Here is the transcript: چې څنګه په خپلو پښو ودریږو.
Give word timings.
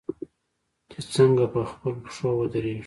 چې 0.91 0.99
څنګه 1.13 1.43
په 1.53 1.59
خپلو 1.69 1.91
پښو 2.03 2.29
ودریږو. 2.37 2.79